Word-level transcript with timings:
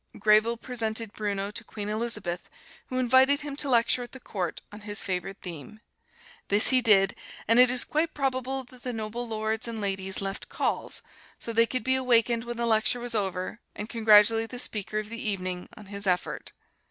Greville 0.17 0.57
presented 0.57 1.13
Bruno 1.13 1.51
to 1.51 1.63
Queen 1.63 1.87
Elizabeth, 1.87 2.49
who 2.87 2.97
invited 2.97 3.41
him 3.41 3.55
to 3.57 3.69
lecture 3.69 4.01
at 4.01 4.13
the 4.13 4.19
Court 4.19 4.59
on 4.71 4.81
his 4.81 5.03
favorite 5.03 5.37
theme. 5.43 5.79
This 6.47 6.69
he 6.69 6.81
did, 6.81 7.15
and 7.47 7.59
it 7.59 7.69
is 7.69 7.83
quite 7.85 8.15
probable 8.15 8.63
that 8.63 8.81
the 8.81 8.93
noble 8.93 9.27
lords 9.27 9.67
and 9.67 9.79
ladies 9.79 10.19
left 10.19 10.49
"calls" 10.49 11.03
so 11.37 11.53
they 11.53 11.67
could 11.67 11.83
be 11.83 11.93
awakened 11.93 12.45
when 12.45 12.57
the 12.57 12.65
lecture 12.65 12.99
was 12.99 13.13
over 13.13 13.59
and 13.75 13.89
congratulate 13.89 14.49
the 14.49 14.57
speaker 14.57 14.97
of 14.97 15.09
the 15.11 15.21
evening 15.21 15.69
on 15.77 15.85
his 15.85 16.07
effort. 16.07 16.51